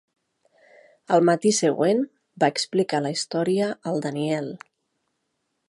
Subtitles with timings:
[1.17, 2.01] Al matí següent,
[2.45, 4.49] va explicar la història al Daniel.